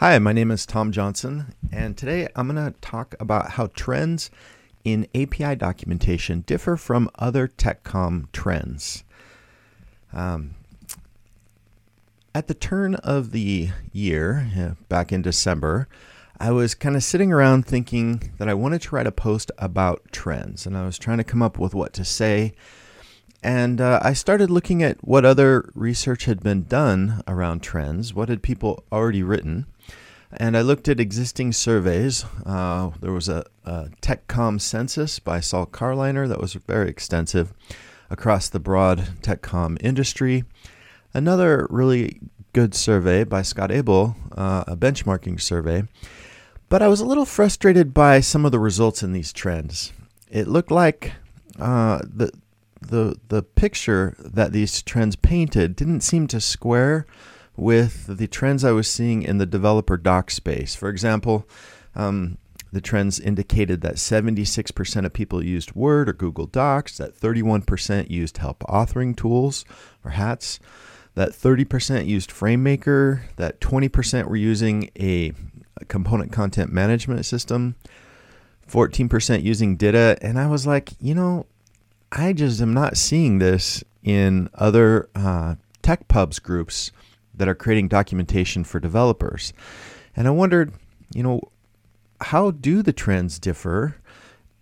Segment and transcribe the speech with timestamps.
[0.00, 4.30] Hi, my name is Tom Johnson, and today I'm going to talk about how trends
[4.82, 9.04] in API documentation differ from other TechCom trends.
[10.14, 10.52] Um,
[12.34, 15.86] at the turn of the year, back in December,
[16.40, 20.00] I was kind of sitting around thinking that I wanted to write a post about
[20.12, 22.54] trends, and I was trying to come up with what to say.
[23.42, 28.14] And uh, I started looking at what other research had been done around trends.
[28.14, 29.66] What had people already written?
[30.32, 32.24] And I looked at existing surveys.
[32.46, 37.52] Uh, there was a, a TechCom census by Saul Carliner that was very extensive
[38.10, 40.44] across the broad TechCom industry.
[41.12, 42.20] Another really
[42.52, 45.84] good survey by Scott Abel, uh, a benchmarking survey.
[46.68, 49.92] But I was a little frustrated by some of the results in these trends.
[50.30, 51.12] It looked like
[51.58, 52.30] uh, the
[52.80, 57.06] the the picture that these trends painted didn't seem to square
[57.60, 60.74] with the trends I was seeing in the developer doc space.
[60.74, 61.46] For example,
[61.94, 62.38] um,
[62.72, 68.38] the trends indicated that 76% of people used Word or Google Docs, that 31% used
[68.38, 69.64] help authoring tools
[70.04, 70.58] or hats,
[71.14, 75.32] that 30% used FrameMaker, that 20% were using a
[75.88, 77.74] component content management system,
[78.70, 80.18] 14% using DITA.
[80.22, 81.46] And I was like, you know,
[82.10, 86.92] I just am not seeing this in other uh, tech pubs groups
[87.40, 89.54] that are creating documentation for developers.
[90.14, 90.74] And I wondered,
[91.14, 91.40] you know,
[92.20, 93.96] how do the trends differ?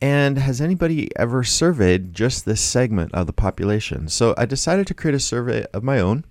[0.01, 4.07] And has anybody ever surveyed just this segment of the population?
[4.07, 6.25] So I decided to create a survey of my own,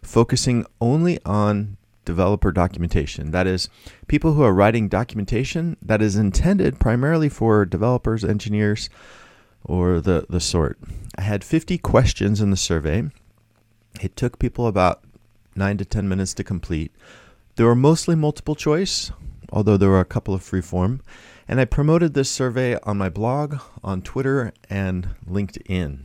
[0.00, 1.76] focusing only on
[2.06, 3.30] developer documentation.
[3.30, 3.68] That is,
[4.08, 8.88] people who are writing documentation that is intended primarily for developers, engineers,
[9.62, 10.78] or the, the sort.
[11.18, 13.10] I had 50 questions in the survey.
[14.00, 15.04] It took people about
[15.54, 16.92] nine to 10 minutes to complete.
[17.56, 19.12] There were mostly multiple choice,
[19.50, 21.00] although there were a couple of free form.
[21.46, 26.04] And I promoted this survey on my blog, on Twitter, and LinkedIn.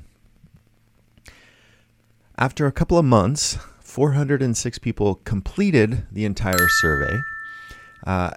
[2.37, 7.17] After a couple of months, 406 people completed the entire survey.
[8.05, 8.31] Uh,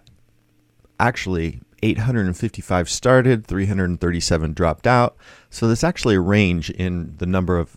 [0.98, 5.16] actually, 855 started, 337 dropped out.
[5.50, 7.76] So there's actually a range in the number of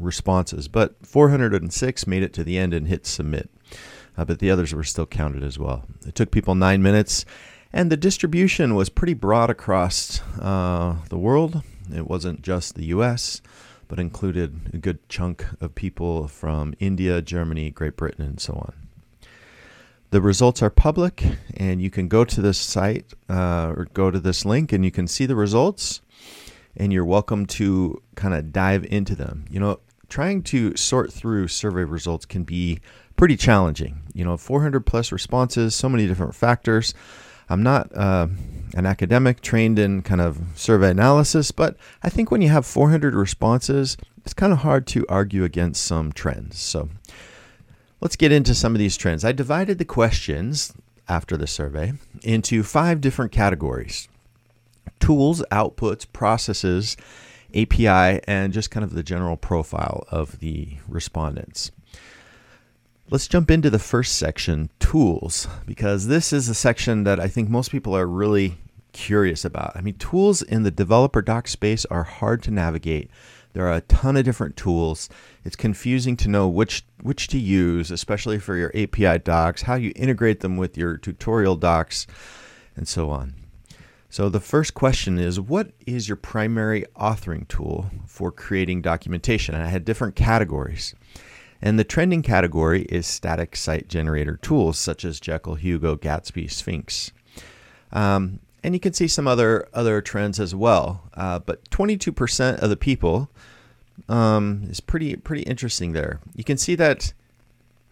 [0.00, 3.50] responses, but 406 made it to the end and hit submit.
[4.16, 5.84] Uh, but the others were still counted as well.
[6.06, 7.24] It took people nine minutes,
[7.72, 11.62] and the distribution was pretty broad across uh, the world.
[11.94, 13.40] It wasn't just the US,
[13.88, 18.72] but included a good chunk of people from India, Germany, Great Britain, and so on.
[20.10, 21.24] The results are public,
[21.56, 24.90] and you can go to this site uh, or go to this link and you
[24.90, 26.00] can see the results,
[26.76, 29.44] and you're welcome to kind of dive into them.
[29.48, 32.80] You know, trying to sort through survey results can be
[33.16, 34.02] pretty challenging.
[34.12, 36.92] You know, 400 plus responses, so many different factors.
[37.48, 38.28] I'm not uh,
[38.74, 43.14] an academic trained in kind of survey analysis, but I think when you have 400
[43.14, 46.58] responses, it's kind of hard to argue against some trends.
[46.58, 46.88] So
[48.00, 49.24] let's get into some of these trends.
[49.24, 50.72] I divided the questions
[51.08, 54.08] after the survey into five different categories
[55.00, 56.96] tools, outputs, processes,
[57.54, 61.70] API, and just kind of the general profile of the respondents.
[63.10, 67.48] Let's jump into the first section, tools, because this is a section that I think
[67.48, 68.58] most people are really
[68.92, 69.76] curious about.
[69.76, 73.10] I mean, tools in the developer doc space are hard to navigate.
[73.52, 75.08] There are a ton of different tools.
[75.44, 79.92] It's confusing to know which which to use, especially for your API docs, how you
[79.96, 82.06] integrate them with your tutorial docs,
[82.76, 83.34] and so on.
[84.10, 89.54] So the first question is what is your primary authoring tool for creating documentation?
[89.54, 90.96] And I had different categories.
[91.62, 97.12] And the trending category is static site generator tools such as Jekyll, Hugo, Gatsby, Sphinx.
[97.92, 101.08] Um, and you can see some other other trends as well.
[101.14, 103.30] Uh, but 22% of the people
[104.08, 106.18] um, is pretty pretty interesting there.
[106.34, 107.12] You can see that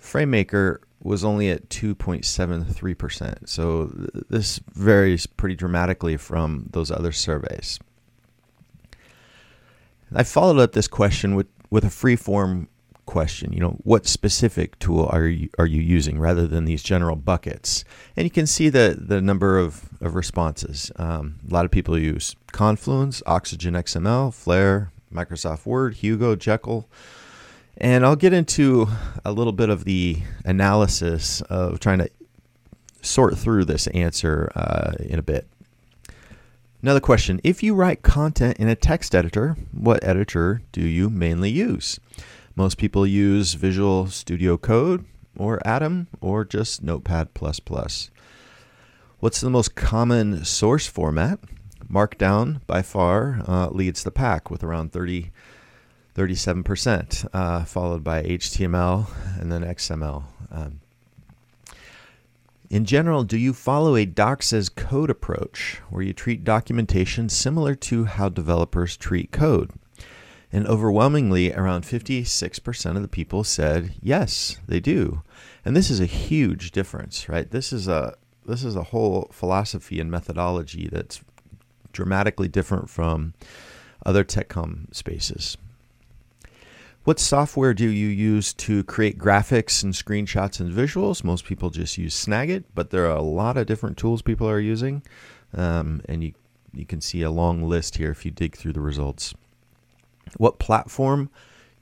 [0.02, 3.48] FrameMaker was only at 2.73%.
[3.48, 7.78] So th- this varies pretty dramatically from those other surveys.
[10.14, 12.68] I followed up this question with, with a free form
[13.08, 13.52] question.
[13.52, 17.84] You know, what specific tool are you, are you using rather than these general buckets?
[18.16, 20.92] And you can see the, the number of, of responses.
[20.96, 26.88] Um, a lot of people use Confluence, Oxygen XML, Flare, Microsoft Word, Hugo, Jekyll.
[27.80, 28.88] And I'll get into
[29.24, 32.10] a little bit of the analysis of trying to
[33.02, 35.48] sort through this answer uh, in a bit.
[36.82, 41.50] Another question If you write content in a text editor, what editor do you mainly
[41.50, 42.00] use?
[42.56, 45.04] Most people use Visual Studio Code
[45.36, 47.28] or Atom or just Notepad++.
[49.20, 51.38] What's the most common source format?
[51.88, 55.30] Markdown by far uh, leads the pack with around 30,
[56.18, 59.06] 37%, uh, followed by HTML
[59.40, 60.24] and then XML.
[60.50, 60.80] Um,
[62.68, 67.76] in general, do you follow a docs as code approach where you treat documentation similar
[67.76, 69.70] to how developers treat code?
[70.50, 75.22] And overwhelmingly, around 56% of the people said yes, they do.
[75.64, 77.48] And this is a huge difference, right?
[77.48, 81.20] This is a this is a whole philosophy and methodology that's
[81.92, 83.34] dramatically different from
[84.04, 85.58] other TechCom spaces.
[87.08, 91.24] What software do you use to create graphics and screenshots and visuals?
[91.24, 94.60] Most people just use Snagit, but there are a lot of different tools people are
[94.60, 95.02] using,
[95.54, 96.34] um, and you
[96.74, 99.32] you can see a long list here if you dig through the results.
[100.36, 101.30] What platform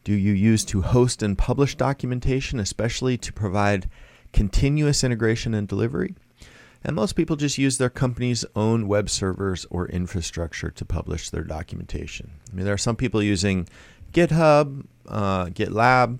[0.05, 3.91] do you use to host and publish documentation, especially to provide
[4.33, 6.15] continuous integration and delivery?
[6.85, 11.43] And most people just use their company's own web servers or infrastructure to publish their
[11.43, 12.31] documentation.
[12.49, 13.67] I mean, there are some people using
[14.13, 16.19] GitHub, uh, GitLab,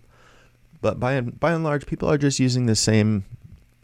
[0.81, 3.25] but by and, by and large, people are just using the same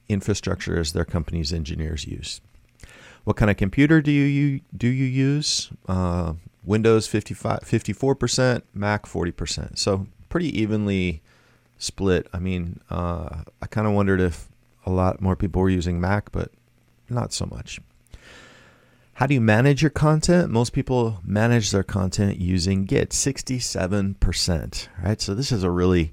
[0.08, 2.40] infrastructure as their company's engineers use.
[3.24, 5.70] What kind of computer do you, you do you use?
[5.88, 6.34] Uh,
[6.64, 9.78] Windows 55, 54%, Mac 40%.
[9.78, 11.22] So pretty evenly
[11.78, 12.28] split.
[12.32, 14.48] I mean, uh, I kind of wondered if
[14.86, 16.50] a lot more people were using Mac, but
[17.08, 17.80] not so much.
[19.22, 20.50] How do you manage your content?
[20.50, 25.20] Most people manage their content using Git, 67%, right?
[25.20, 26.12] So this is a really,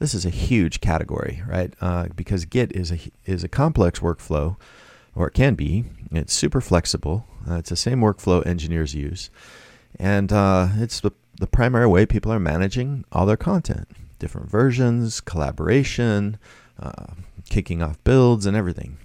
[0.00, 1.72] this is a huge category, right?
[1.80, 4.56] Uh, because Git is a, is a complex workflow,
[5.14, 5.84] or it can be.
[6.10, 7.28] It's super flexible.
[7.48, 9.30] Uh, it's the same workflow engineers use.
[9.96, 13.86] And uh, it's the, the primary way people are managing all their content
[14.18, 16.38] different versions, collaboration,
[16.80, 17.06] uh,
[17.48, 18.98] kicking off builds, and everything.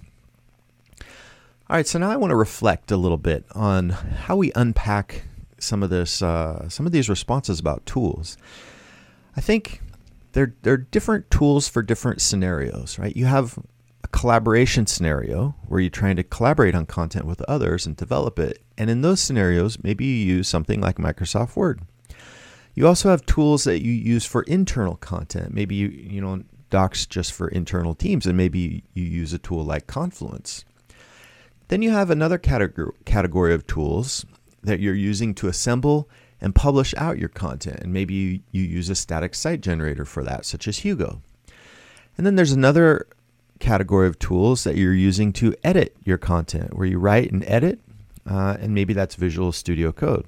[1.74, 5.24] All right, so now I want to reflect a little bit on how we unpack
[5.58, 8.36] some of this, uh, some of these responses about tools.
[9.36, 9.82] I think
[10.34, 13.16] they're they're different tools for different scenarios, right?
[13.16, 13.58] You have
[14.04, 18.62] a collaboration scenario where you're trying to collaborate on content with others and develop it.
[18.78, 21.80] And in those scenarios, maybe you use something like Microsoft Word.
[22.76, 25.52] You also have tools that you use for internal content.
[25.52, 29.64] Maybe you, you know, docs just for internal teams, and maybe you use a tool
[29.64, 30.64] like Confluence.
[31.68, 34.26] Then you have another category of tools
[34.62, 36.08] that you're using to assemble
[36.40, 37.80] and publish out your content.
[37.80, 41.22] And maybe you, you use a static site generator for that, such as Hugo.
[42.16, 43.06] And then there's another
[43.60, 47.80] category of tools that you're using to edit your content, where you write and edit,
[48.28, 50.26] uh, and maybe that's Visual Studio Code.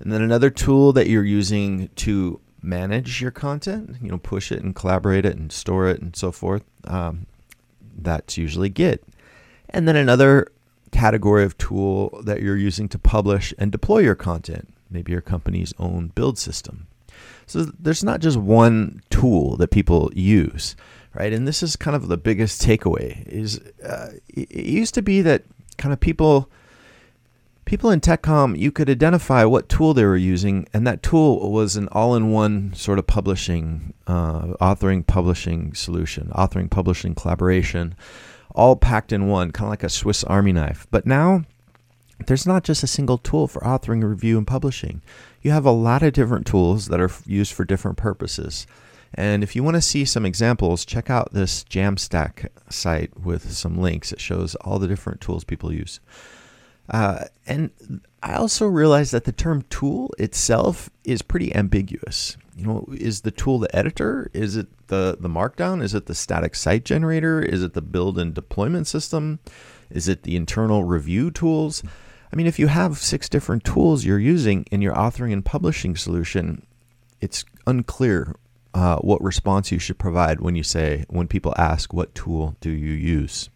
[0.00, 4.62] And then another tool that you're using to manage your content, you know, push it
[4.62, 6.64] and collaborate it and store it and so forth.
[6.84, 7.26] Um,
[7.96, 9.02] that's usually Git.
[9.70, 10.48] And then another
[10.92, 15.74] category of tool that you're using to publish and deploy your content, maybe your company's
[15.78, 16.86] own build system.
[17.46, 20.76] So there's not just one tool that people use
[21.18, 21.32] right?
[21.32, 25.44] And this is kind of the biggest takeaway is uh, it used to be that
[25.76, 26.50] kind of people
[27.64, 31.76] people in TechCom you could identify what tool they were using, and that tool was
[31.76, 37.94] an all-in-one sort of publishing, uh, authoring, publishing solution, authoring, publishing, collaboration,
[38.54, 40.86] all packed in one, kind of like a Swiss Army knife.
[40.90, 41.44] But now
[42.26, 45.02] there's not just a single tool for authoring, review, and publishing.
[45.42, 48.66] You have a lot of different tools that are used for different purposes.
[49.14, 53.78] And if you want to see some examples, check out this Jamstack site with some
[53.78, 54.12] links.
[54.12, 56.00] It shows all the different tools people use.
[56.90, 57.70] Uh, and
[58.22, 62.36] I also realized that the term tool itself is pretty ambiguous.
[62.58, 64.30] You know, is the tool the editor?
[64.34, 65.80] Is it the, the markdown?
[65.80, 67.40] Is it the static site generator?
[67.40, 69.38] Is it the build and deployment system?
[69.90, 71.84] Is it the internal review tools?
[72.32, 75.94] I mean, if you have six different tools you're using in your authoring and publishing
[75.94, 76.66] solution,
[77.20, 78.34] it's unclear
[78.74, 82.70] uh, what response you should provide when you say, when people ask, what tool do
[82.70, 83.50] you use?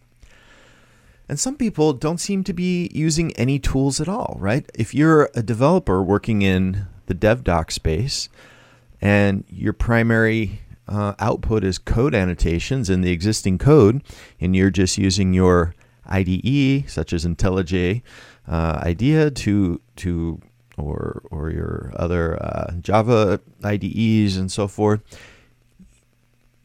[1.28, 4.70] And some people don't seem to be using any tools at all, right?
[4.74, 8.28] If you're a developer working in the DevDoc space
[9.02, 14.02] and your primary uh, output is code annotations in the existing code,
[14.40, 15.74] and you're just using your
[16.06, 18.02] IDE, such as IntelliJ
[18.48, 20.40] uh, IDEA, to to
[20.78, 25.00] or or your other uh, Java IDEs and so forth,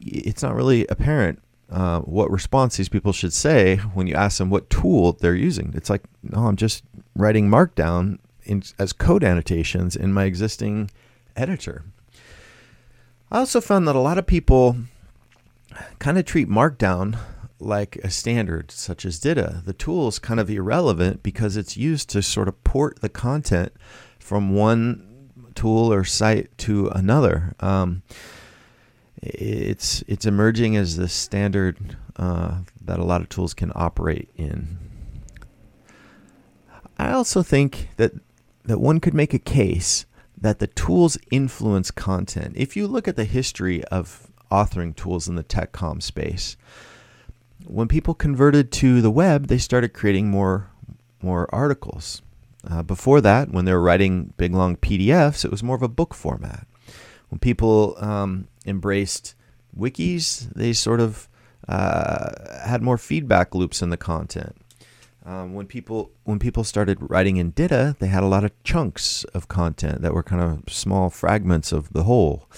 [0.00, 4.48] it's not really apparent uh, what response these people should say when you ask them
[4.48, 5.72] what tool they're using.
[5.74, 10.90] It's like, no, I'm just writing Markdown in, as code annotations in my existing
[11.36, 11.84] editor.
[13.30, 14.76] I also found that a lot of people
[15.98, 17.18] kind of treat Markdown
[17.60, 19.62] like a standard such as DITA.
[19.64, 23.72] The tool is kind of irrelevant because it's used to sort of port the content
[24.18, 27.54] from one tool or site to another.
[27.60, 28.02] Um,
[29.20, 34.78] it's it's emerging as the standard uh, that a lot of tools can operate in.
[36.96, 38.12] I also think that
[38.64, 40.06] that one could make a case
[40.40, 42.54] that the tools influence content.
[42.56, 46.56] If you look at the history of authoring tools in the tech com space,
[47.66, 50.70] when people converted to the web, they started creating more
[51.20, 52.22] more articles.
[52.68, 55.88] Uh, before that, when they were writing big long PDFs, it was more of a
[55.88, 56.66] book format.
[57.28, 59.34] When people um, embraced
[59.76, 61.28] wikis, they sort of
[61.66, 62.30] uh,
[62.66, 64.56] had more feedback loops in the content.
[65.28, 69.24] Um, when people when people started writing in DITA, they had a lot of chunks
[69.34, 72.48] of content that were kind of small fragments of the whole.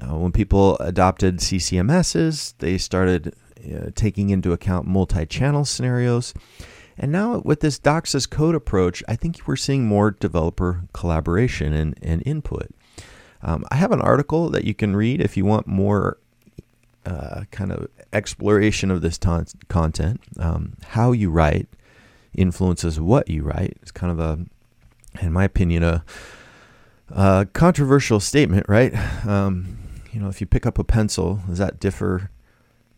[0.00, 6.32] Uh, when people adopted CCMSs, they started uh, taking into account multi-channel scenarios.
[6.96, 11.72] And now with this Docs as Code approach, I think we're seeing more developer collaboration
[11.72, 12.68] and, and input.
[13.42, 16.18] Um, I have an article that you can read if you want more
[17.04, 20.20] uh, kind of exploration of this ton- content.
[20.38, 21.68] Um, how you write
[22.34, 23.78] influences what you write.
[23.82, 24.44] It's kind of a,
[25.20, 26.04] in my opinion, a,
[27.10, 28.94] a controversial statement, right?
[29.26, 29.78] Um,
[30.12, 32.30] you know, if you pick up a pencil, does that differ?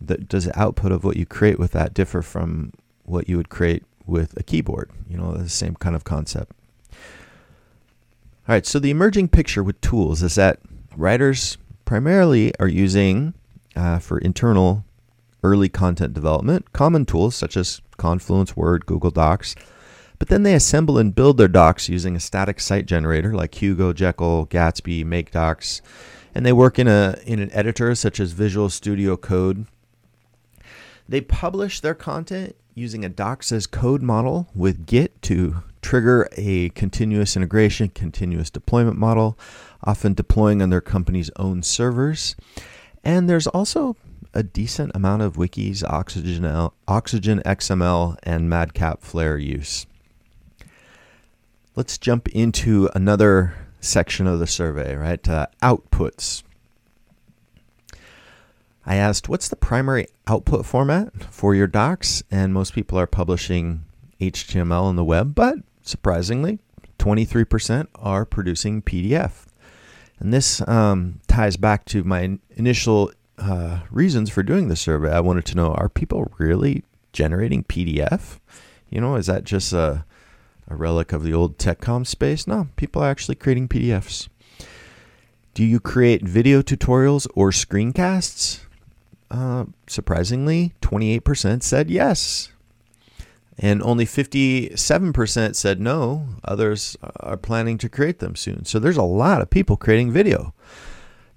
[0.00, 2.72] That does the output of what you create with that differ from
[3.04, 4.90] what you would create with a keyboard?
[5.08, 6.52] You know, the same kind of concept.
[8.48, 10.58] All right, so the emerging picture with tools is that
[10.96, 13.34] writers primarily are using
[13.76, 14.84] uh, for internal
[15.42, 19.54] early content development common tools such as Confluence, Word, Google Docs,
[20.18, 23.92] but then they assemble and build their docs using a static site generator like Hugo,
[23.92, 25.80] Jekyll, Gatsby, MkDocs,
[26.34, 29.66] and they work in a in an editor such as Visual Studio Code.
[31.08, 36.70] They publish their content using a docs as code model with Git to trigger a
[36.70, 39.38] continuous integration, continuous deployment model,
[39.82, 42.36] often deploying on their company's own servers.
[43.04, 43.96] And there's also
[44.34, 49.86] a decent amount of wikis, Oxygen, Oxygen XML, and Madcap Flare use.
[51.74, 55.26] Let's jump into another section of the survey, right?
[55.28, 56.42] Uh, outputs.
[58.84, 62.22] I asked, what's the primary output format for your docs?
[62.30, 63.84] And most people are publishing
[64.20, 66.58] HTML on the web, but surprisingly,
[66.98, 69.46] 23% are producing PDF.
[70.18, 75.12] And this um, ties back to my initial uh, reasons for doing the survey.
[75.12, 78.38] I wanted to know are people really generating PDF?
[78.90, 80.04] You know, is that just a,
[80.68, 82.46] a relic of the old TechCom space?
[82.46, 84.28] No, people are actually creating PDFs.
[85.54, 88.60] Do you create video tutorials or screencasts?
[89.30, 92.52] Uh, surprisingly, 28% said yes
[93.58, 96.26] and only 57% said no.
[96.44, 98.64] Others are planning to create them soon.
[98.64, 100.54] So there's a lot of people creating video.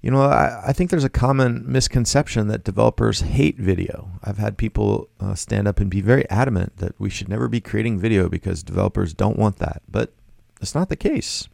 [0.06, 4.08] You know, I, I think there's a common misconception that developers hate video.
[4.22, 7.60] I've had people uh, stand up and be very adamant that we should never be
[7.60, 9.82] creating video because developers don't want that.
[9.90, 10.12] But
[10.60, 11.48] that's not the case.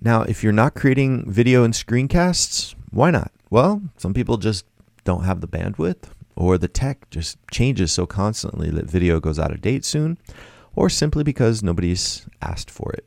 [0.00, 3.30] Now, if you're not creating video and screencasts, why not?
[3.48, 4.64] Well, some people just
[5.04, 9.52] don't have the bandwidth or the tech just changes so constantly that video goes out
[9.52, 10.18] of date soon,
[10.74, 13.06] or simply because nobody's asked for it.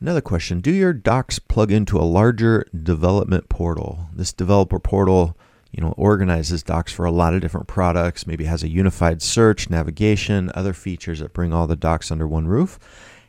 [0.00, 4.08] Another question Do your docs plug into a larger development portal?
[4.12, 5.36] This developer portal
[5.76, 9.68] you know, organizes docs for a lot of different products, maybe has a unified search,
[9.68, 12.78] navigation, other features that bring all the docs under one roof.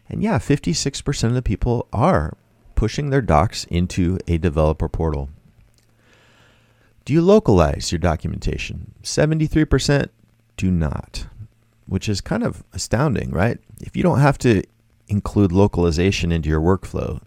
[0.08, 2.38] And yeah, 56% of the people are
[2.76, 5.30] pushing their docs into a developer portal.
[7.04, 8.94] Do you localize your documentation?
[9.04, 10.08] 73%
[10.56, 11.28] do not,
[11.86, 13.60] which is kind of astounding, right?
[13.82, 14.64] If you don't have to
[15.08, 17.22] include localization into your workflow,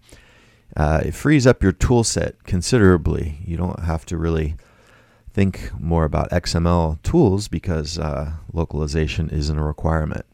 [0.77, 3.39] uh, it frees up your tool set considerably.
[3.45, 4.57] You don't have to really
[5.33, 10.27] think more about XML tools because uh, localization isn't a requirement.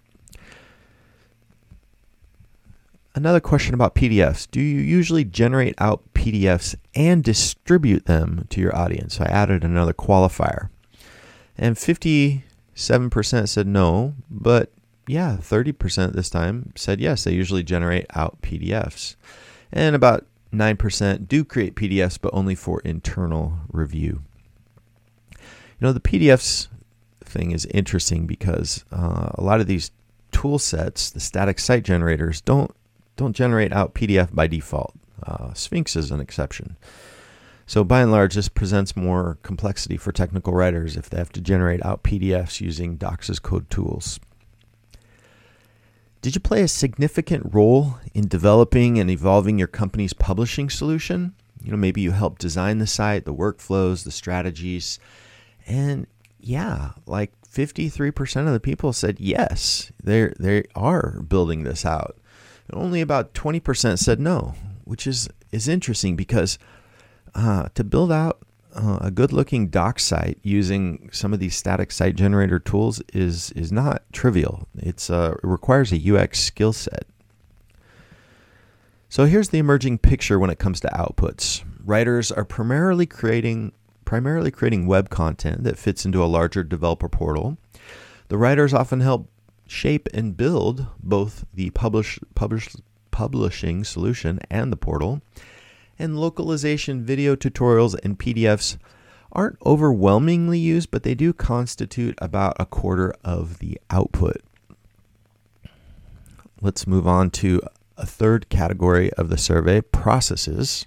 [3.15, 4.47] Another question about PDFs.
[4.51, 9.15] Do you usually generate out PDFs and distribute them to your audience?
[9.17, 10.69] So I added another qualifier.
[11.57, 12.43] And 57%
[13.49, 14.71] said no, but
[15.07, 19.17] yeah, 30% this time said yes, they usually generate out PDFs.
[19.73, 24.23] And about 9% do create PDFs, but only for internal review.
[25.33, 25.39] You
[25.81, 26.69] know, the PDFs
[27.23, 29.91] thing is interesting because uh, a lot of these
[30.33, 32.75] tool sets, the static site generators, don't
[33.17, 34.95] don't generate out PDF by default.
[35.23, 36.77] Uh, Sphinx is an exception.
[37.67, 41.41] So by and large, this presents more complexity for technical writers if they have to
[41.41, 44.21] generate out PDFs using Docs code tools.
[46.27, 51.37] Did you play a significant role in developing and evolving your company's publishing solution?
[51.63, 54.99] You know, maybe you helped design the site, the workflows, the strategies.
[55.69, 56.09] And
[56.41, 62.19] yeah, like 53% of the people said yes, they they are building this out.
[62.67, 66.59] And only about 20% said no, which is is interesting because
[67.37, 68.43] uh, to build out
[68.77, 73.73] uh, a good-looking doc site using some of these static site generator tools is is
[73.73, 74.69] not trivial.
[74.77, 77.07] It's uh, it requires a UX skill set.
[79.09, 81.65] So here's the emerging picture when it comes to outputs.
[81.85, 83.73] Writers are primarily creating
[84.05, 87.59] primarily creating web content that fits into a larger developer portal.
[88.29, 89.29] The writers often help
[89.67, 92.69] shape and build both the publish, publish,
[93.11, 95.23] publishing solution and the portal.
[95.99, 98.77] And localization video tutorials and PDFs
[99.33, 104.43] aren't overwhelmingly used, but they do constitute about a quarter of the output.
[106.61, 107.61] Let's move on to
[107.97, 110.87] a third category of the survey processes.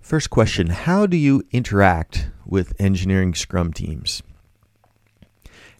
[0.00, 4.22] First question How do you interact with engineering scrum teams?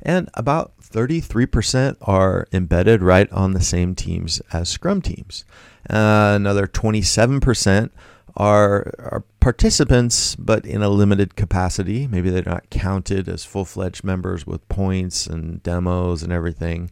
[0.03, 5.45] And about 33% are embedded right on the same teams as scrum teams.
[5.89, 7.91] Uh, another 27%
[8.37, 12.07] are, are participants, but in a limited capacity.
[12.07, 16.91] Maybe they're not counted as full fledged members with points and demos and everything.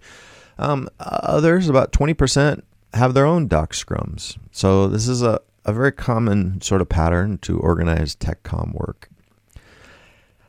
[0.58, 2.62] Um, others, about 20%,
[2.94, 4.38] have their own doc scrums.
[4.52, 9.08] So this is a, a very common sort of pattern to organize tech TechCom work.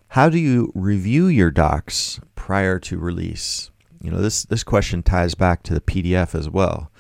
[0.09, 3.71] How do you review your docs prior to release?
[4.01, 6.91] You know, this, this question ties back to the PDF as well.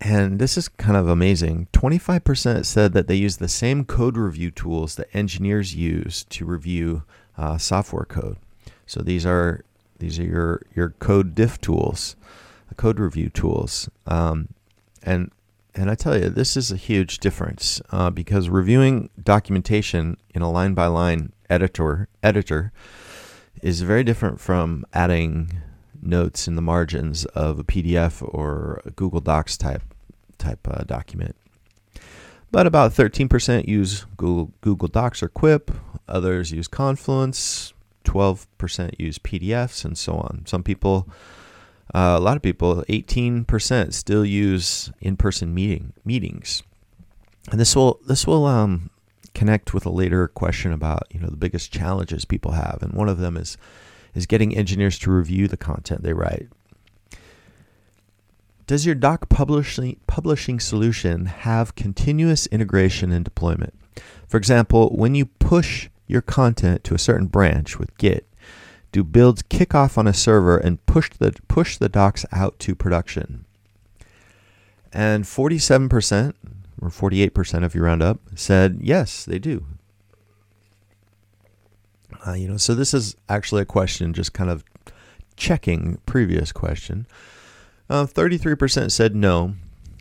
[0.00, 1.68] And this is kind of amazing.
[1.72, 7.02] 25% said that they use the same code review tools that engineers use to review
[7.36, 8.36] uh, software code.
[8.86, 9.64] So these are
[9.98, 12.16] these are your your code diff tools,
[12.76, 14.48] code review tools, um,
[15.02, 15.30] and
[15.74, 20.50] and I tell you this is a huge difference uh, because reviewing documentation in a
[20.50, 22.72] line by line editor editor
[23.62, 25.60] is very different from adding
[26.02, 29.82] notes in the margins of a PDF or a Google Docs type
[30.38, 31.36] type uh, document.
[32.50, 35.70] But about 13% use Google, Google Docs or Quip.
[36.08, 37.74] Others use Confluence.
[38.04, 40.42] 12% use PDFs, and so on.
[40.46, 41.06] Some people,
[41.94, 46.62] uh, a lot of people, 18% still use in-person meeting meetings.
[47.50, 48.90] And this will this will um,
[49.34, 53.08] connect with a later question about you know the biggest challenges people have, and one
[53.08, 53.56] of them is
[54.18, 56.48] is getting engineers to review the content they write.
[58.66, 63.72] Does your doc publishing publishing solution have continuous integration and deployment?
[64.26, 68.26] For example, when you push your content to a certain branch with Git,
[68.92, 72.74] do builds kick off on a server and push the push the docs out to
[72.74, 73.44] production?
[74.92, 76.34] And 47%
[76.80, 79.64] or 48% if you round up, said yes, they do.
[82.28, 84.62] Uh, you know, so this is actually a question, just kind of
[85.36, 87.06] checking previous question.
[87.88, 89.54] Uh, 33% said no,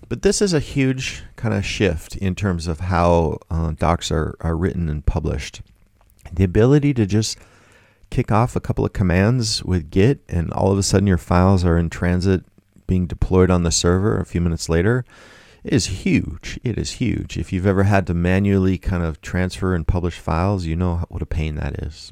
[0.09, 4.35] but this is a huge kind of shift in terms of how uh, docs are,
[4.41, 5.61] are written and published.
[6.33, 7.37] The ability to just
[8.09, 11.63] kick off a couple of commands with Git, and all of a sudden your files
[11.63, 12.43] are in transit
[12.87, 15.05] being deployed on the server a few minutes later
[15.63, 16.59] is huge.
[16.63, 17.37] It is huge.
[17.37, 21.21] If you've ever had to manually kind of transfer and publish files, you know what
[21.21, 22.11] a pain that is.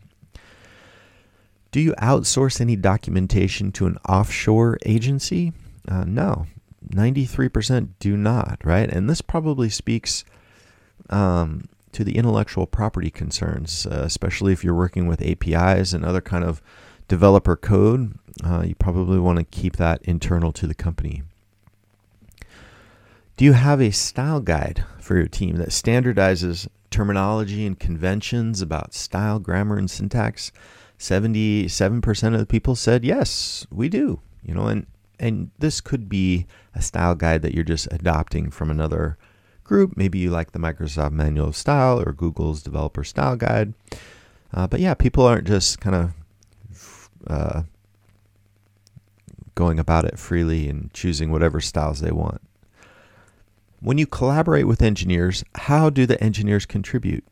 [1.75, 5.51] Do you outsource any documentation to an offshore agency?
[5.85, 6.47] Uh, no,
[6.87, 8.89] 93% do not, right?
[8.89, 10.23] And this probably speaks
[11.09, 16.21] um, to the intellectual property concerns, uh, especially if you're working with APIs and other
[16.21, 16.61] kind of
[17.09, 18.17] developer code.
[18.41, 21.23] Uh, you probably want to keep that internal to the company.
[23.35, 28.93] Do you have a style guide for your team that standardizes terminology and conventions about
[28.93, 30.53] style, grammar, and syntax?
[31.05, 34.21] 77% of the people said yes, we do.
[34.43, 34.87] You know, and
[35.19, 39.17] and this could be a style guide that you're just adopting from another
[39.63, 39.95] group.
[39.95, 43.73] Maybe you like the Microsoft Manual of Style or Google's Developer Style Guide.
[44.53, 47.63] Uh, but yeah, people aren't just kind of uh,
[49.55, 52.41] going about it freely and choosing whatever styles they want.
[53.79, 57.23] When you collaborate with engineers, how do the engineers contribute?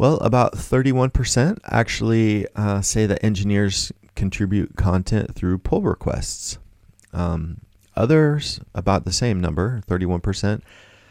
[0.00, 6.56] Well, about 31% actually uh, say that engineers contribute content through pull requests.
[7.12, 7.60] Um,
[7.94, 10.62] others, about the same number, 31%,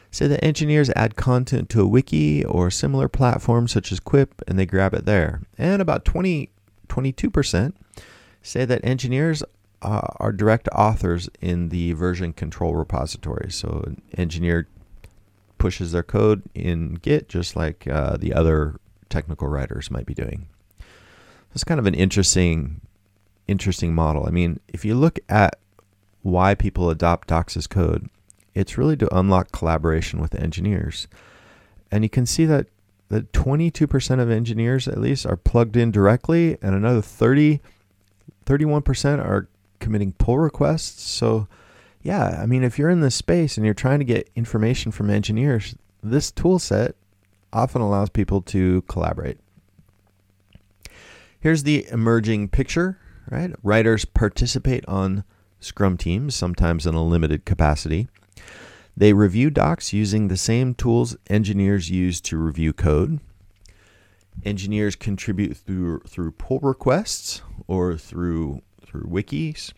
[0.10, 4.58] say that engineers add content to a wiki or similar platform such as Quip and
[4.58, 5.44] they grab it there.
[5.56, 6.50] And about 20,
[6.88, 7.74] 22%
[8.42, 9.44] say that engineers
[9.84, 13.52] uh, are direct authors in the version control repository.
[13.52, 14.68] So an engineer
[15.60, 20.48] pushes their code in Git just like uh, the other technical writers might be doing.
[21.54, 22.82] It's kind of an interesting,
[23.48, 24.26] interesting model.
[24.26, 25.60] I mean, if you look at
[26.22, 28.10] why people adopt Docs code,
[28.54, 31.08] it's really to unlock collaboration with engineers.
[31.92, 32.68] And you can see that
[33.10, 37.60] that 22% of engineers at least are plugged in directly and another 30
[38.46, 39.48] 31% are
[39.80, 41.04] committing pull requests.
[41.04, 41.48] So
[42.10, 45.12] yeah, I mean if you're in this space and you're trying to get information from
[45.12, 46.96] engineers, this tool set
[47.54, 49.38] often allows people to collaborate.
[51.40, 52.98] Here's the emerging picture,
[53.30, 53.52] right?
[53.62, 55.24] Writers participate on
[55.60, 58.08] Scrum teams, sometimes in a limited capacity.
[58.98, 63.20] They review docs using the same tools engineers use to review code.
[64.44, 69.74] Engineers contribute through through pull requests or through through wikis.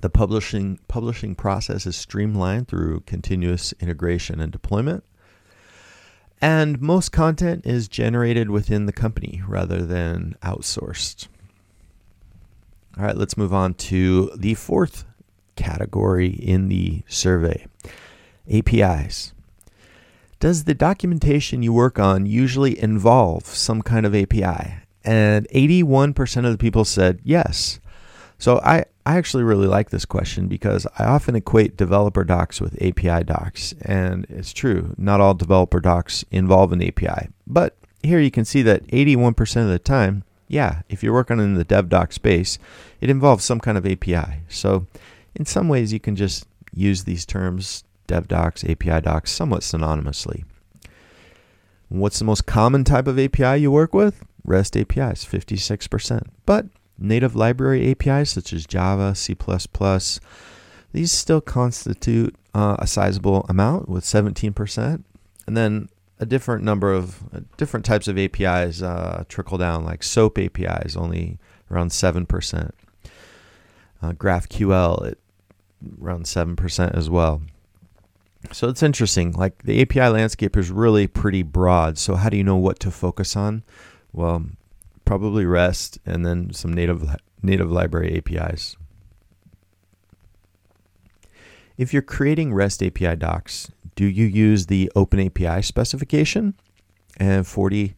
[0.00, 5.04] The publishing publishing process is streamlined through continuous integration and deployment.
[6.40, 11.28] And most content is generated within the company rather than outsourced.
[12.98, 15.04] All right, let's move on to the fourth
[15.56, 17.66] category in the survey
[18.50, 19.32] APIs.
[20.38, 24.74] Does the documentation you work on usually involve some kind of API?
[25.02, 27.80] And 81% of the people said yes.
[28.38, 32.80] So I, I actually really like this question because I often equate developer docs with
[32.82, 33.74] API docs.
[33.82, 37.28] And it's true, not all developer docs involve an API.
[37.46, 41.54] But here you can see that 81% of the time, yeah, if you're working in
[41.54, 42.58] the dev doc space,
[43.00, 44.42] it involves some kind of API.
[44.48, 44.86] So
[45.34, 50.44] in some ways, you can just use these terms dev docs, API docs somewhat synonymously.
[51.88, 54.24] What's the most common type of API you work with?
[54.44, 56.26] REST APIs, 56%.
[56.46, 56.66] But
[56.98, 59.36] native library APIs such as Java, C++,
[60.92, 65.02] these still constitute uh, a sizable amount with 17%.
[65.46, 65.88] And then
[66.20, 70.96] a different number of uh, different types of APIs uh, trickle down, like SOAP APIs,
[70.96, 71.38] only
[71.70, 72.70] around 7%.
[74.02, 75.18] Uh, GraphQL, at
[76.00, 77.42] around 7% as well.
[78.52, 79.32] So it's interesting.
[79.32, 81.98] Like the API landscape is really pretty broad.
[81.98, 83.64] So how do you know what to focus on?
[84.12, 84.46] Well,
[85.04, 88.76] probably REST and then some native native library APIs.
[91.76, 96.54] If you're creating REST API docs, do you use the OpenAPI specification?
[97.18, 97.94] And 40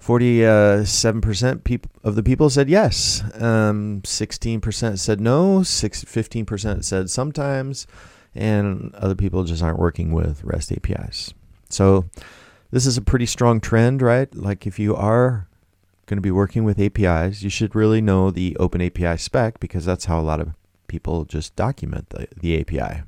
[0.00, 3.24] 47% peop- of the people said yes.
[3.42, 5.64] Um, 16% said no.
[5.64, 7.86] Six, 15% said sometimes
[8.34, 11.32] and other people just aren't working with REST APIs.
[11.70, 12.04] So
[12.70, 14.32] this is a pretty strong trend, right?
[14.34, 15.48] Like if you are
[16.06, 19.84] going to be working with APIs, you should really know the Open API spec because
[19.84, 20.54] that's how a lot of
[20.86, 23.02] people just document the, the API.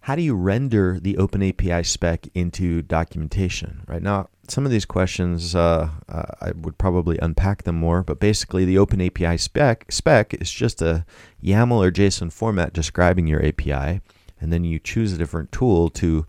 [0.00, 3.84] How do you render the Open API spec into documentation?
[3.86, 8.20] Right now, some of these questions uh, uh, I would probably unpack them more, but
[8.20, 11.06] basically the Open API spec spec is just a
[11.42, 14.02] YAML or JSON format describing your API,
[14.40, 16.26] and then you choose a different tool to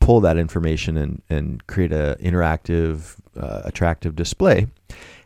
[0.00, 4.66] pull that information and, and create an interactive, uh, attractive display.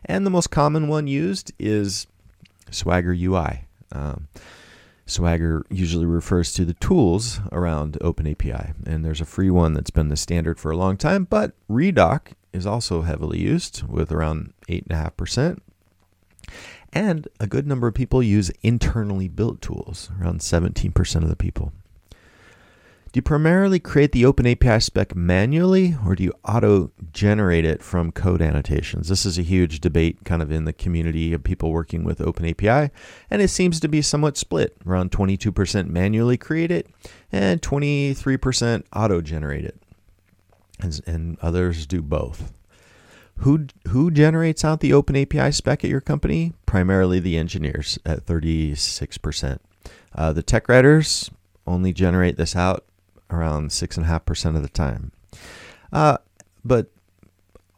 [0.05, 2.07] And the most common one used is
[2.71, 3.65] Swagger UI.
[3.91, 4.27] Um,
[5.05, 10.09] Swagger usually refers to the tools around OpenAPI, and there's a free one that's been
[10.09, 15.59] the standard for a long time, but Redoc is also heavily used with around 8.5%.
[16.93, 21.73] And a good number of people use internally built tools, around 17% of the people.
[23.13, 27.83] Do you primarily create the Open API spec manually or do you auto generate it
[27.83, 29.07] from code annotations?
[29.07, 32.43] This is a huge debate kind of in the community of people working with Open
[32.43, 32.91] API,
[33.29, 34.75] and it seems to be somewhat split.
[34.83, 36.87] Around 22% manually create it
[37.31, 39.79] and 23% auto generate it.
[40.79, 42.51] And, and others do both.
[43.37, 46.53] Who, who generates out the open API spec at your company?
[46.65, 49.59] Primarily the engineers at 36%.
[50.15, 51.29] Uh, the tech writers
[51.67, 52.83] only generate this out
[53.33, 55.11] around 6.5% of the time.
[55.91, 56.17] Uh,
[56.63, 56.87] but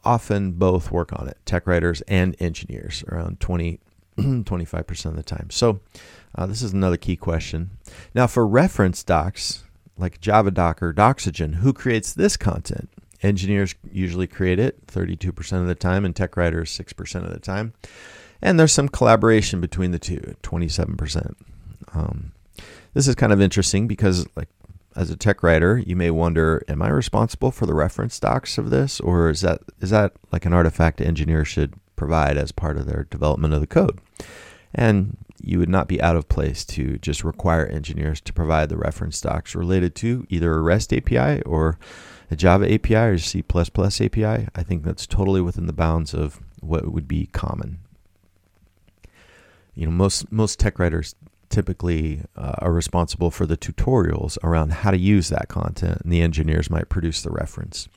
[0.04, 3.80] often both work on it, tech writers and engineers, around 20,
[4.18, 5.50] 25% of the time.
[5.50, 5.80] So
[6.34, 7.70] uh, this is another key question.
[8.14, 9.64] Now, for reference docs,
[9.98, 12.90] like Javadoc or Doxygen, who creates this content?
[13.22, 17.72] Engineers usually create it 32% of the time, and tech writers 6% of the time.
[18.42, 21.34] And there's some collaboration between the two, 27%.
[21.94, 22.32] Um,
[22.92, 24.48] this is kind of interesting because, like
[24.96, 28.70] as a tech writer, you may wonder, am I responsible for the reference docs of
[28.70, 32.86] this, or is that is that like an artifact engineer should provide as part of
[32.86, 34.00] their development of the code?
[34.74, 38.76] And you would not be out of place to just require engineers to provide the
[38.76, 41.78] reference docs related to either a REST API or
[42.30, 44.48] a Java API or C++ API.
[44.54, 47.78] I think that's totally within the bounds of what would be common.
[49.74, 51.14] You know, most most tech writers
[51.48, 56.22] typically uh, are responsible for the tutorials around how to use that content, and the
[56.22, 57.88] engineers might produce the reference.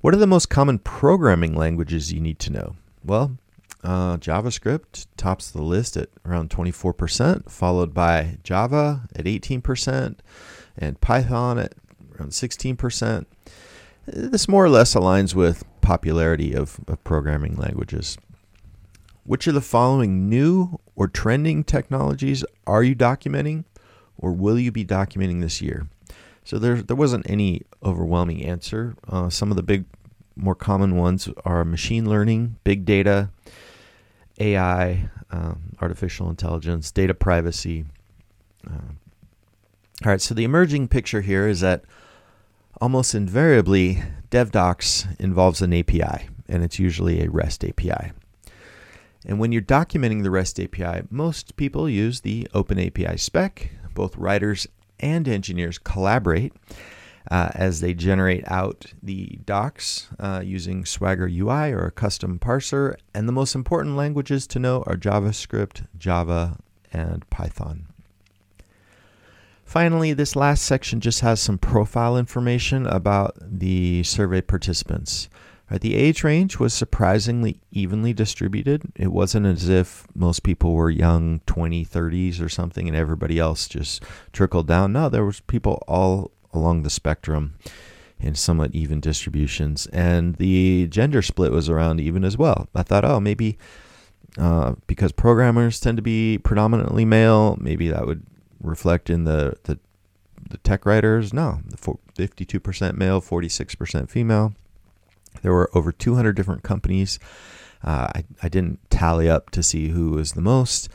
[0.00, 2.76] What are the most common programming languages you need to know?
[3.04, 3.38] Well,
[3.82, 10.16] uh, JavaScript tops the list at around 24%, followed by Java at 18%,
[10.76, 11.74] and Python at
[12.18, 13.26] around 16%.
[14.06, 18.18] This more or less aligns with popularity of, of programming languages.
[19.26, 23.64] Which of the following new or trending technologies are you documenting
[24.16, 25.88] or will you be documenting this year?
[26.44, 28.94] So there, there wasn't any overwhelming answer.
[29.08, 29.84] Uh, some of the big,
[30.36, 33.30] more common ones are machine learning, big data,
[34.38, 37.84] AI, um, artificial intelligence, data privacy.
[38.64, 38.92] Uh,
[40.04, 41.84] all right, so the emerging picture here is that
[42.80, 48.12] almost invariably DevDocs involves an API, and it's usually a REST API.
[49.26, 53.72] And when you're documenting the REST API, most people use the OpenAPI spec.
[53.92, 54.68] Both writers
[55.00, 56.52] and engineers collaborate
[57.28, 62.94] uh, as they generate out the docs uh, using Swagger UI or a custom parser.
[63.12, 66.58] And the most important languages to know are JavaScript, Java,
[66.92, 67.88] and Python.
[69.64, 75.28] Finally, this last section just has some profile information about the survey participants.
[75.68, 78.92] Right, the age range was surprisingly evenly distributed.
[78.94, 83.66] It wasn't as if most people were young 20, 30s or something and everybody else
[83.66, 84.92] just trickled down.
[84.92, 87.56] No, there was people all along the spectrum
[88.20, 89.86] in somewhat even distributions.
[89.88, 92.68] And the gender split was around even as well.
[92.72, 93.58] I thought, oh, maybe
[94.38, 98.22] uh, because programmers tend to be predominantly male, maybe that would
[98.62, 99.78] reflect in the, the,
[100.48, 101.32] the tech writers.
[101.32, 104.54] No, 52% male, 46% female.
[105.42, 107.18] There were over 200 different companies.
[107.84, 110.88] Uh, I, I didn't tally up to see who was the most,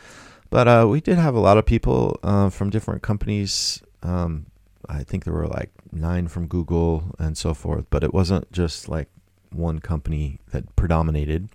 [0.49, 3.81] but uh, we did have a lot of people uh, from different companies.
[4.03, 4.47] Um,
[4.89, 8.89] I think there were like nine from Google and so forth, but it wasn't just
[8.89, 9.07] like
[9.51, 11.49] one company that predominated.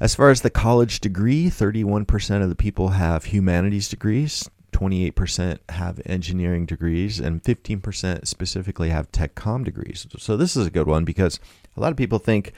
[0.00, 6.00] As far as the college degree, 31% of the people have humanities degrees, 28% have
[6.04, 10.06] engineering degrees, and 15% specifically have tech com degrees.
[10.18, 11.38] So this is a good one because
[11.76, 12.52] a lot of people think,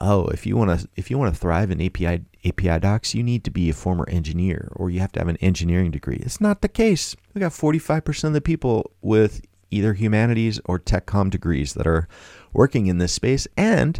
[0.00, 3.22] oh, if you want to if you want to thrive in API API docs, you
[3.22, 6.20] need to be a former engineer or you have to have an engineering degree.
[6.20, 7.16] It's not the case.
[7.34, 12.08] We got 45% of the people with either humanities or tech com degrees that are
[12.52, 13.98] working in this space and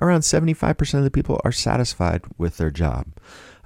[0.00, 3.06] around 75% of the people are satisfied with their job.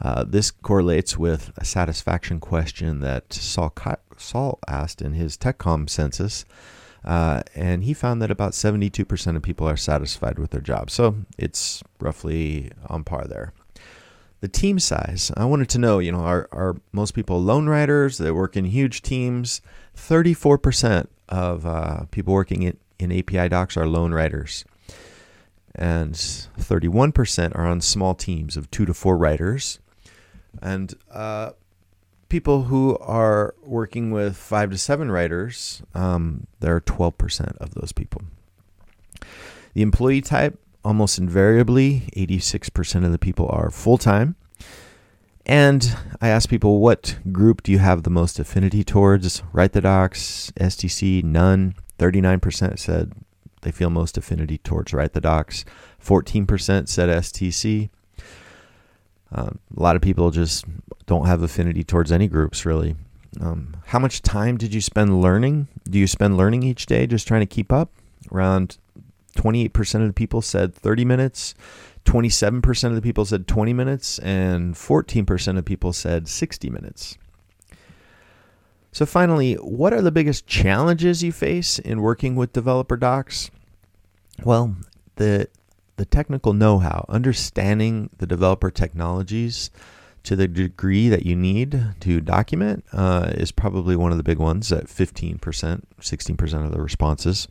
[0.01, 3.75] Uh, this correlates with a satisfaction question that Saul,
[4.16, 6.45] Saul asked in his TechCom census,
[7.05, 10.91] uh, and he found that about 72% of people are satisfied with their job.
[10.91, 13.53] So it's roughly on par there.
[14.41, 18.19] The team size, I wanted to know, you know, are, are most people lone writers?
[18.19, 19.61] They work in huge teams.
[19.97, 24.65] 34% of uh, people working in, in API docs are lone writers
[25.75, 29.79] and 31% are on small teams of two to four writers.
[30.61, 31.51] And uh,
[32.31, 37.93] people who are working with five to seven writers, um, there are 12% of those
[37.93, 38.23] people.
[39.75, 44.37] The employee type, almost invariably, 86% of the people are full time.
[45.45, 49.43] And I asked people, what group do you have the most affinity towards?
[49.53, 51.75] Write the docs, STC, none.
[51.99, 53.12] 39% said
[53.62, 55.64] they feel most affinity towards Write the Docs.
[56.03, 57.90] 14% said STC.
[59.33, 60.64] Um, a lot of people just
[61.07, 62.97] don't have affinity towards any groups, really.
[63.40, 65.69] Um, how much time did you spend learning?
[65.88, 67.90] Do you spend learning each day just trying to keep up?
[68.33, 68.79] Around
[69.37, 71.55] 28% of the people said 30 minutes,
[72.05, 77.16] 27% of the people said 20 minutes, and 14% of people said 60 minutes.
[78.93, 83.51] So, finally, what are the biggest challenges you face in working with developer docs?
[84.43, 84.75] Well,
[85.14, 85.49] the
[86.01, 89.71] the technical know-how, understanding the developer technologies
[90.23, 94.39] to the degree that you need to document uh, is probably one of the big
[94.39, 97.49] ones at 15%, 16% of the responses.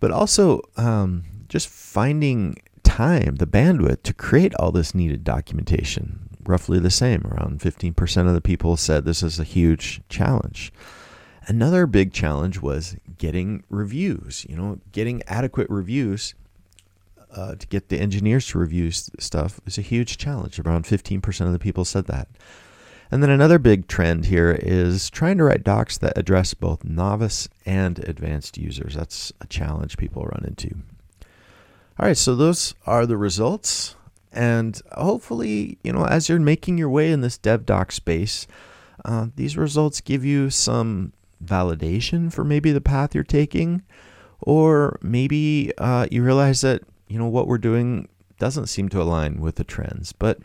[0.00, 6.78] But also um, just finding time, the bandwidth to create all this needed documentation roughly
[6.78, 7.26] the same.
[7.26, 10.72] Around 15% of the people said this is a huge challenge.
[11.46, 16.34] Another big challenge was getting reviews, you know, getting adequate reviews
[17.34, 20.58] uh, to get the engineers to review stuff is a huge challenge.
[20.58, 22.28] Around 15% of the people said that.
[23.10, 27.48] And then another big trend here is trying to write docs that address both novice
[27.64, 28.94] and advanced users.
[28.94, 30.76] That's a challenge people run into.
[31.98, 33.96] All right, so those are the results.
[34.30, 38.46] And hopefully, you know, as you're making your way in this dev doc space,
[39.04, 41.12] uh, these results give you some
[41.42, 43.82] validation for maybe the path you're taking,
[44.40, 49.40] or maybe uh, you realize that you know what we're doing doesn't seem to align
[49.40, 50.12] with the trends.
[50.12, 50.38] But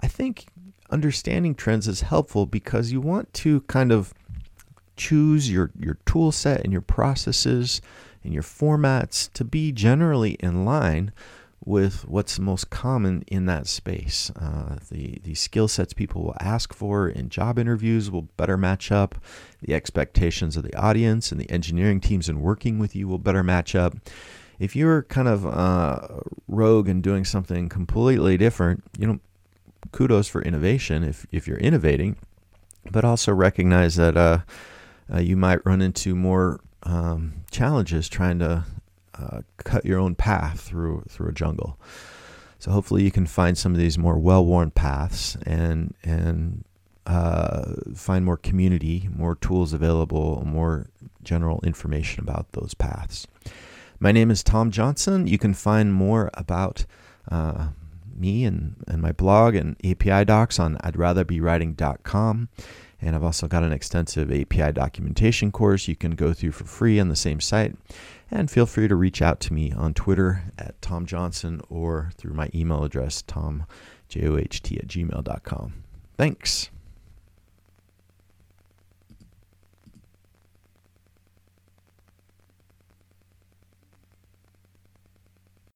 [0.00, 0.46] I think
[0.90, 4.12] understanding trends is helpful because you want to kind of
[4.96, 7.80] choose your your tool set and your processes
[8.24, 11.12] and your formats to be generally in line
[11.64, 14.30] with what's most common in that space.
[14.36, 18.90] Uh, the the skill sets people will ask for in job interviews will better match
[18.90, 19.16] up.
[19.60, 23.42] The expectations of the audience and the engineering teams in working with you will better
[23.42, 23.96] match up.
[24.58, 29.20] If you're kind of uh, rogue and doing something completely different, you know,
[29.92, 32.16] kudos for innovation if if you're innovating,
[32.90, 34.40] but also recognize that uh,
[35.12, 38.64] uh you might run into more um, challenges trying to
[39.14, 41.78] uh, cut your own path through through a jungle.
[42.58, 46.64] So hopefully you can find some of these more well-worn paths and and
[47.06, 50.86] uh, find more community, more tools available, more
[51.22, 53.26] general information about those paths.
[54.00, 55.26] My name is Tom Johnson.
[55.26, 56.86] You can find more about
[57.30, 57.68] uh,
[58.16, 62.48] me and, and my blog and API docs on I'd rather be writing.com.
[63.00, 66.98] And I've also got an extensive API documentation course you can go through for free
[67.00, 67.76] on the same site.
[68.30, 72.34] And feel free to reach out to me on Twitter at Tom Johnson or through
[72.34, 73.62] my email address, tomjoht
[74.78, 75.84] at gmail.com.
[76.16, 76.70] Thanks.